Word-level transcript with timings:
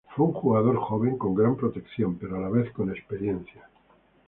Fue 0.15 0.25
un 0.25 0.33
jugador 0.33 0.77
joven 0.77 1.15
con 1.15 1.35
gran 1.35 1.55
protección 1.55 2.15
pero 2.17 2.35
a 2.35 2.39
la 2.39 2.49
vez 2.49 2.71
con 2.71 2.89
experiencia. 2.89 3.69